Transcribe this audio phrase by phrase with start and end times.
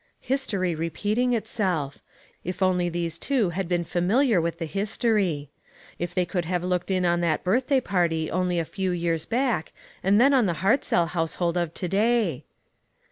[0.21, 1.99] History repeating itself.
[2.43, 5.51] If only these two had been familiar with the history.
[5.99, 9.73] If they could have looked in on that birthday party only a few years back
[10.01, 12.45] and then on the Hartzell household of to day